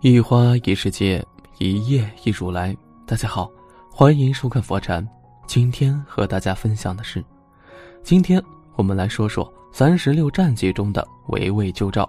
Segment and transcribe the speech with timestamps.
[0.00, 1.26] 一花一世界，
[1.58, 2.76] 一叶一如来。
[3.04, 3.50] 大家好，
[3.90, 5.04] 欢迎收看佛禅。
[5.44, 7.24] 今天和大家分享的是，
[8.04, 8.40] 今天
[8.76, 12.08] 我们来说说三十六战记中的围魏救赵。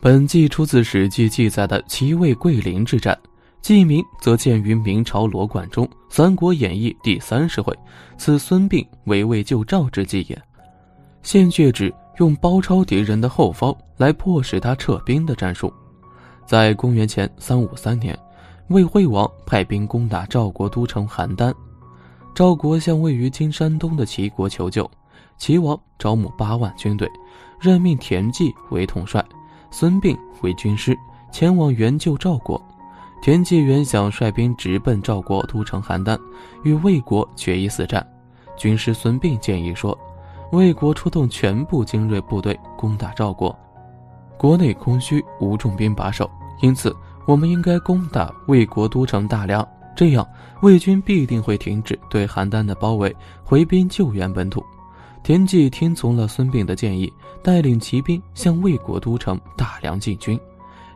[0.00, 3.18] 本纪出自《史记》记载的齐魏桂林之战，
[3.60, 7.78] 纪名则见于明朝罗贯中《三国演义》第三十回，
[8.16, 10.42] 此孙膑围魏救赵之计也。
[11.22, 15.70] 现却指用包抄敌人的后方来迫使他撤兵的战术。
[16.46, 18.18] 在公元前三五三年，
[18.68, 21.52] 魏惠王派兵攻打赵国都城邯郸，
[22.34, 24.88] 赵国向位于今山东的齐国求救，
[25.38, 27.08] 齐王招募八万军队，
[27.60, 29.24] 任命田忌为统帅，
[29.70, 30.96] 孙膑为军师，
[31.32, 32.60] 前往援救赵国。
[33.22, 36.18] 田忌原想率兵直奔赵国都城邯郸，
[36.62, 38.06] 与魏国决一死战。
[38.54, 39.98] 军师孙膑建议说，
[40.52, 43.58] 魏国出动全部精锐部队攻打赵国。
[44.36, 46.94] 国内空虚，无重兵把守，因此
[47.26, 50.26] 我们应该攻打魏国都城大梁，这样
[50.60, 54.62] 魏军必定会停止对邯郸的包围，回兵救援本土。
[55.22, 57.10] 田忌听从了孙膑的建议，
[57.42, 60.38] 带领骑兵向魏国都城大梁进军。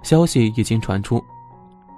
[0.02, 1.23] 消息已经传出，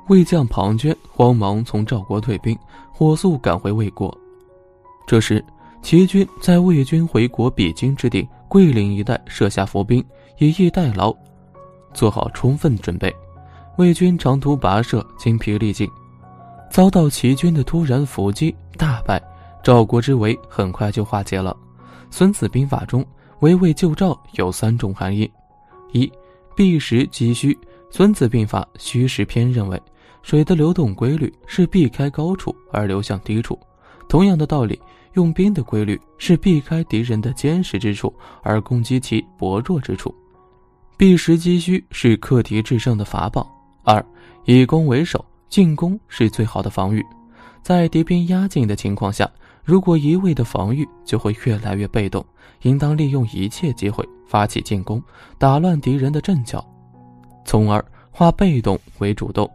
[0.06, 2.56] 魏将庞涓慌忙从赵国退兵，
[2.92, 4.16] 火速赶回魏国。
[5.06, 5.44] 这时，
[5.82, 10.04] 齐军在魏军回国必经之地桂林一带设下伏兵，
[10.38, 11.12] 以逸待劳。
[11.92, 13.14] 做好充分准备，
[13.76, 15.88] 魏军长途跋涉，精疲力尽，
[16.70, 19.22] 遭到齐军的突然伏击，大败。
[19.62, 21.54] 赵国之围很快就化解了。
[22.10, 23.04] 《孙子兵法》中
[23.40, 25.30] 围魏救赵有三种含义：
[25.92, 26.10] 一、
[26.56, 27.52] 避实击虚。
[27.90, 29.80] 《孙子兵法·虚实篇》认为，
[30.22, 33.58] 水的流动规律是避开高处而流向低处。
[34.08, 34.80] 同样的道理，
[35.14, 40.14] 用兵的规律是避开敌人的坚实之处而攻击其薄弱之处。
[41.00, 43.50] 避实击虚是克敌制胜的法宝。
[43.84, 44.04] 二，
[44.44, 47.02] 以攻为守，进攻是最好的防御。
[47.62, 49.26] 在敌兵压境的情况下，
[49.64, 52.22] 如果一味的防御，就会越来越被动。
[52.64, 55.02] 应当利用一切机会发起进攻，
[55.38, 56.62] 打乱敌人的阵脚，
[57.46, 59.50] 从而化被动为主动。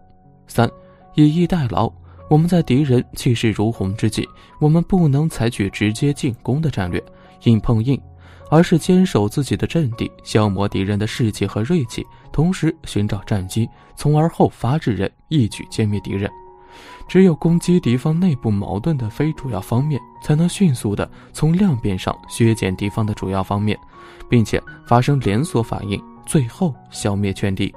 [0.48, 0.68] 三，
[1.14, 1.88] 以逸待劳。
[2.28, 4.28] 我们在敌人气势如虹之际，
[4.60, 7.00] 我们不能采取直接进攻的战略，
[7.44, 8.02] 硬碰硬。
[8.50, 16.30] 而是坚守自己的阵地，消磨敌人的士气和锐气，同时寻找战机，从而后发制人，一举歼灭敌人。
[17.08, 23.78] 只有攻击敌方内部矛盾的非主要方面，才能迅速的从量变上削减敌方的主要方面，
[24.28, 27.74] 并且发生连锁反应，最后消灭全敌。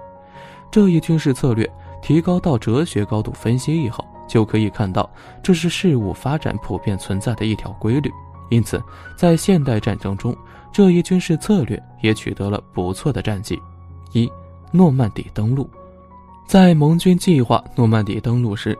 [0.70, 1.70] 这一军事策略
[2.02, 5.08] 提高到哲学高度分析以后，就可以看到，
[5.42, 8.10] 这是事物发展普遍存在的一条规律。
[8.50, 8.82] 因此，
[9.14, 10.34] 在现代战争中，
[10.72, 13.60] 这一军事策略也取得了不错的战绩。
[14.12, 14.30] 一，
[14.72, 15.68] 诺曼底登陆，
[16.46, 18.78] 在盟军计划诺曼底登陆时，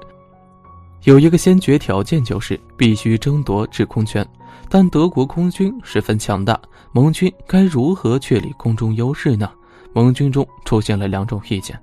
[1.04, 4.26] 有一个先决条件，就是必须争夺制空权。
[4.70, 6.60] 但德国空军十分强大，
[6.92, 9.50] 盟军该如何确立空中优势呢？
[9.94, 11.78] 盟军中出现了两种意见，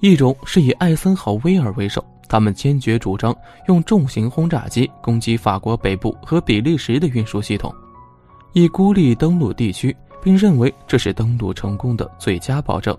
[0.00, 2.04] 一种是以艾森豪威尔为首。
[2.28, 3.36] 他们坚决主张
[3.68, 7.74] 用重型轰炸机攻击法国北部和比利时的运输系统，
[8.52, 12.96] 以孤立登陆地区，并认为这是登陆成功的最佳保证。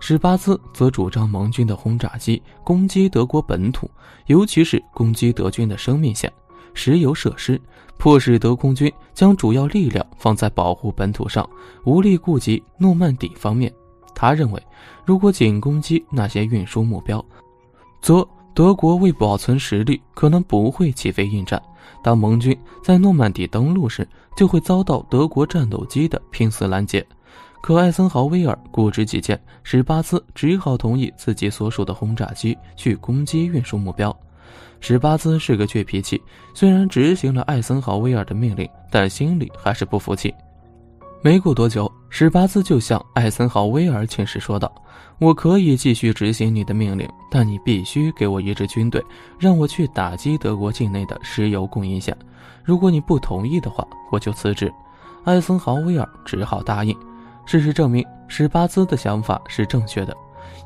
[0.00, 3.90] 史巴兹则主张盟军的轰炸机攻击德国本土，
[4.26, 6.32] 尤其是攻击德军的生命线——
[6.74, 7.60] 石油设施，
[7.98, 11.48] 迫使德空军将主要力量放在保护本土上，
[11.84, 13.72] 无力顾及诺曼底方面。
[14.14, 14.62] 他认为，
[15.04, 17.24] 如果仅攻击那些运输目标，
[18.00, 21.62] 则德国为保存实力，可能不会起飞应战。
[22.02, 27.06] 当盟军在诺曼底登陆时，就会遭到德国战斗机的拼死拦截。
[27.60, 34.16] 可艾森豪威尔固执己见，史巴兹只好同意自己所属的轰炸机去攻击运输目标。
[34.80, 36.18] 史巴兹是个倔脾气，
[36.54, 40.34] 虽然执行了艾森豪威尔的命令，但心里还是不服气。
[41.22, 44.72] 没过多久，史巴兹就向艾森豪威尔请示说道
[45.18, 49.04] ：“我可以继续执行你的命令，但你必须给我一支军队，
[49.38, 52.16] 让我去打击德国境内的石油供应线。
[52.62, 54.72] 如果你不同意的话，我就辞职。”
[55.24, 56.96] 艾森豪威尔只好答应。
[57.44, 60.16] 事实证明，史巴兹的想法是正确的。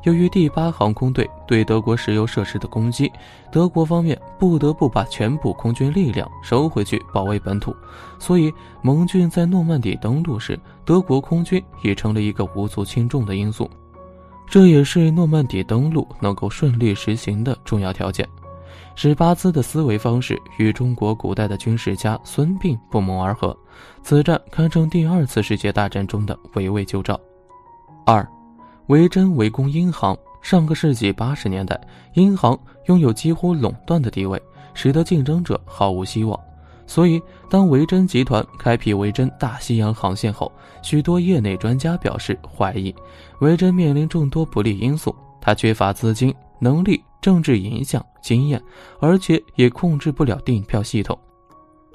[0.03, 3.11] 由于第八航空队对德国石油设施的攻击，
[3.51, 7.75] 德国方面不得不把全部空军力量收回去保卫本土，
[8.17, 8.51] 所以
[8.81, 13.69] 盟军在诺曼底登陆时，德国空军也成了一个无足轻重的因素。
[14.47, 18.27] 这也是诺曼底登陆能够顺利实行的重要条件。
[18.95, 23.57] 史巴兹的思维方式与中国古代的军事家孙膑不谋而合，
[24.03, 27.19] 此战堪称第二次世界大战中的围魏救赵。
[28.05, 28.27] 二。
[28.91, 31.79] 维珍围攻英航，上个世纪八十年代，
[32.15, 34.37] 英行拥有几乎垄断的地位，
[34.73, 36.37] 使得竞争者毫无希望。
[36.85, 40.51] 所以，当维珍集团开辟维珍大西洋航线后，
[40.81, 42.93] 许多业内专家表示怀疑，
[43.39, 45.15] 维珍面临众多不利因素。
[45.39, 48.61] 他缺乏资金、能力、政治影响、经验，
[48.99, 51.17] 而且也控制不了订票系统。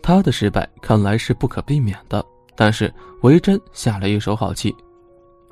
[0.02, 2.24] 他的失败看来是不可避免的。
[2.56, 2.90] 但是，
[3.20, 4.74] 维珍下了一手好棋。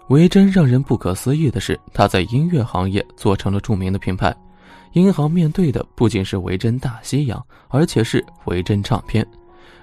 [0.08, 4.34] 维珍让人不可思议的是，他在音乐行业做成了著名的品牌。
[4.92, 9.26] 银行面对的不仅是维珍大西洋，而且是维珍唱片。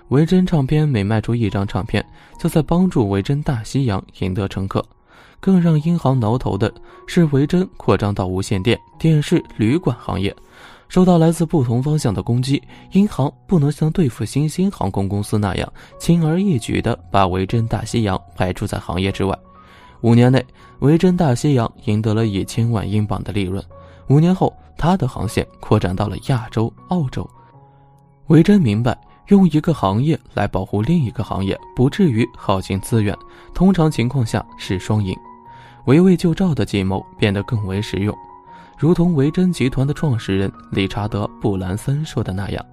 [0.09, 2.05] 维珍唱片每卖出一张唱片，
[2.39, 4.85] 就在帮助维珍大西洋赢得乘客。
[5.39, 6.71] 更让银行挠头的
[7.07, 10.33] 是，维珍扩张到无线电、电视、旅馆行业，
[10.87, 19.35] 受到来自不同方向的攻击，银行不能像对付新兴航空公司那样轻而易举地把维珍大西洋排除在行业之外。
[20.01, 20.43] 五年内，
[20.79, 23.63] 维珍大西洋赢得了一千万英镑的利润。
[24.07, 27.27] 五年后，他的航线扩展到了亚洲、澳洲。
[28.27, 33.15] 维珍明白，用一个行业来保护另一个行业，不至于耗尽资源，
[33.53, 35.15] 通常情况下是双赢。
[35.85, 38.15] 围魏救赵的计谋变得更为实用，
[38.77, 42.65] 如同维珍集团的创始人理查德·布兰森说的那样：“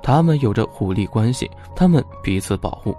[0.00, 2.96] 他们有着互利关系，他们彼此保护。”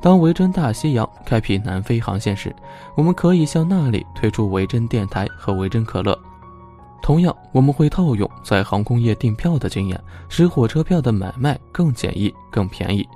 [0.00, 2.54] 当维珍大西洋开辟南非航线时，
[2.94, 6.18] 我们可以向那里推出维珍电台和维珍可乐。
[7.02, 13.06] 同样，我们会套用在航空业订票的经验，使火车票的买卖更简易、更便宜。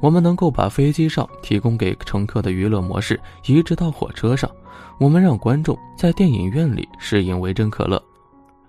[0.00, 4.50] 我们能够把飞机上提供给乘客的娱乐模式移植到火车上。
[4.98, 8.02] 我们让观众在电影院里适应维珍可乐。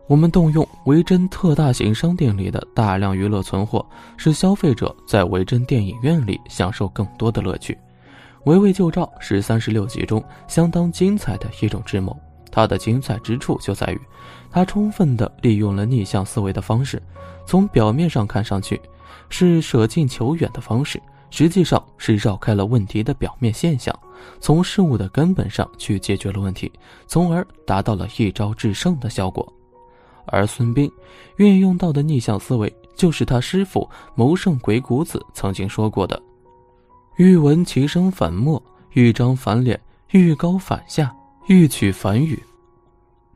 [0.07, 3.85] 我们动用维珍特大型商店里的大量娱乐存货，
[4.17, 7.77] 使消费者在维珍电影院里享受更多的乐趣。
[8.45, 12.17] 围魏救赵是三十六集中相当精彩的一种智谋。
[12.51, 14.01] 它的精彩之处就在于，
[14.49, 17.01] 它充分地利用了逆向思维的方式。
[17.45, 18.81] 从表面上看上去，
[19.29, 23.97] 是舍近求远的方式，实际上是绕开了问题的表面现象，
[24.41, 26.69] 从事物的根本上去解决了问题，
[27.07, 29.47] 从而达到了一招制胜的效果。
[30.31, 30.91] 而孙膑
[31.37, 36.21] 运用到的逆向思维，就是他师傅谋圣鬼谷子曾经说过的
[37.17, 38.61] ：“欲闻其声反默，
[38.93, 39.77] 欲张反敛，
[40.11, 41.13] 欲高反下，
[41.47, 42.41] 欲取反与。”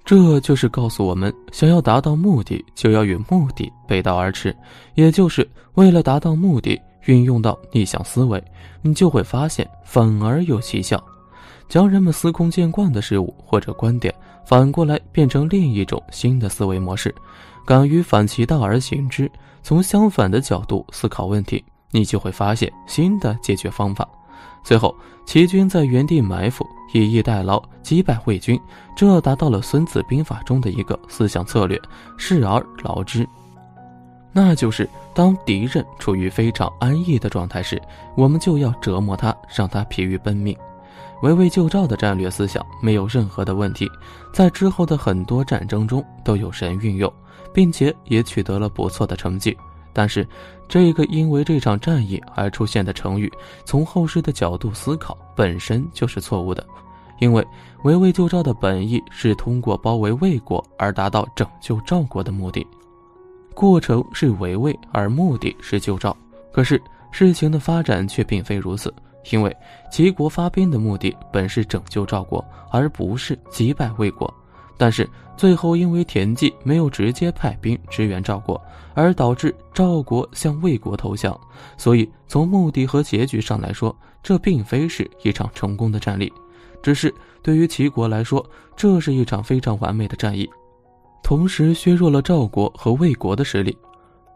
[0.05, 4.55] 这就是告诉我们，想要达到目的，就要与目的背道而驰。
[4.93, 8.43] 也就是为了达到目的，运用到逆向思维，
[8.83, 11.03] 你就会发现反而有奇效。
[11.67, 14.13] 将人们司空见惯的事物或者观点，
[14.45, 17.13] 反过来变成另一种新的思维模式，
[17.65, 19.29] 敢于反其道而行之，
[19.63, 24.07] 从相反的角度思考问题，你就会发现新的解决方法。
[24.63, 24.95] 最后，
[25.25, 28.59] 齐军在原地埋伏，以逸待劳，击败魏军，
[28.95, 31.79] 这达到了《孙子兵法》中的一个思想策略：
[32.17, 33.27] 视而劳之。
[34.31, 37.81] 那就是当敌人处于非常安逸的状态时，
[38.17, 40.57] 我们就要折磨他，让他疲于奔命。
[41.25, 43.89] 围魏救赵的战略思想没有任何的问题，
[44.31, 47.11] 在之后的很多战争中都有人运用，
[47.51, 49.57] 并且也取得了不错的成绩。
[49.91, 50.27] 但是，
[50.69, 53.31] 这个因为这场战役而出现的成语，
[53.65, 56.63] 从后世的角度思考本身就是错误的，
[57.19, 57.43] 因为
[57.85, 62.63] 围魏救赵的本意是通过包围魏国而达到拯救赵国的目的，
[63.55, 66.15] 过程是围魏，而目的是救赵。
[66.53, 66.79] 可是
[67.09, 68.93] 事情的发展却并非如此。
[69.31, 69.55] 因为
[69.91, 74.31] 齐国发兵的目的本是拯救赵国，而不是击败魏国，
[74.77, 78.61] 但是最后因为田忌没有直接派兵支援赵国，
[78.93, 81.37] 而导致赵国向魏国投降，
[81.77, 86.31] 所以从目的和结局上来说，这并非是一场成功的战役，
[86.81, 90.49] 只是对于齐国来说，这是一场非常完美的战役，
[91.23, 93.77] 同时削弱了赵国和魏国的实力，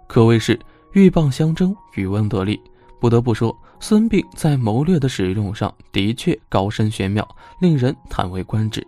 [0.08, 0.60] 可谓是
[0.92, 2.60] 鹬蚌相争，渔翁得利。
[3.00, 7.28] 不得不说，孙膑在谋略的使用上的确高深玄妙，
[7.60, 8.86] 令人叹为观止。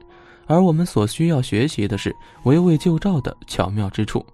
[0.47, 2.13] 而我们所需要学习的是
[2.43, 4.25] 围魏救赵的巧妙之处。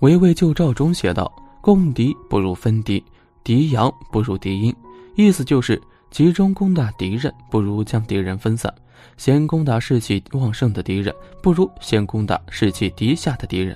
[0.00, 3.02] 围魏救赵中写道：“共敌不如分敌，
[3.42, 4.74] 敌阳不如敌阴。”
[5.16, 8.70] 意思就是集中攻打敌人不如将敌人分散，
[9.16, 13.74] 先攻打士气旺盛的敌人不如先攻打士气低下的敌人。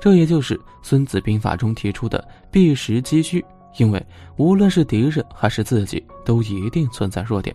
[0.00, 3.44] 这也就是《孙子兵法》中提出的“避实击虚”。
[3.76, 7.54] 因为无论是敌人还是自己，都一定存在弱点。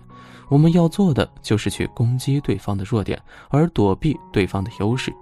[0.50, 5.14] 我们要做的就是去攻击对方的弱点，而躲避对方的优势。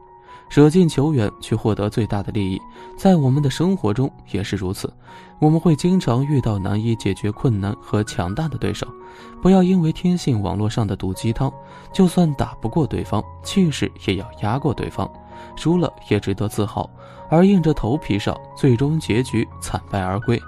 [0.50, 2.62] 舍近求远去获得最大的利益，
[2.98, 4.92] 在我们的生活中也是如此。
[5.40, 8.88] 我们会经常遇到难以解决困难和强大的对手，
[9.42, 11.52] 不要因为听信网络上的毒鸡汤，
[11.92, 15.12] 就算打不过对方，气势也要压过对方，
[15.58, 16.90] 输了也值得自豪，
[17.30, 20.42] 而硬着头皮上，最终结局惨败而归，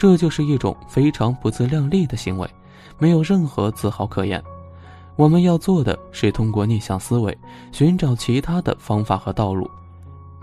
[0.00, 2.48] 这就是一种非常不自量力的行为，
[2.98, 4.42] 没有任何自豪可言。
[5.14, 7.36] 我们要做的是通过逆向思维，
[7.70, 9.70] 寻找其他的方法和道路，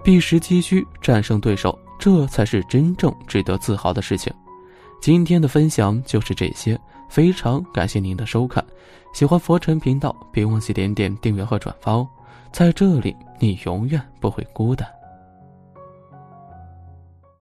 [0.03, 4.31] 避实击虚，战胜对手，这才是真正值得自豪的事情。
[5.01, 8.63] 今天的分享就是这些，非常感谢您的收看。
[9.11, 12.07] 喜欢佛尘频道，别忘记点点订阅和转发哦。
[12.51, 14.87] 在这里，你永远不会孤单。